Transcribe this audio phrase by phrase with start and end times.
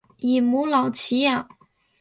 [0.17, 1.47] 以母老乞养。